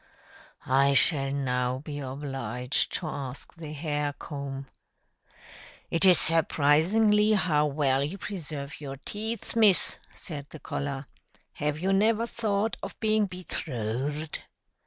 [0.65, 4.65] "I shall now be obliged to ask the hair comb.
[5.91, 11.05] It is surprising how well you preserve your teeth, Miss," said the collar.
[11.53, 14.39] "Have you never thought of being betrothed?"